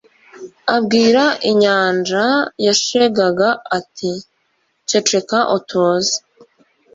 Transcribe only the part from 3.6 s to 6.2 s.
ati: "ceceka utuze".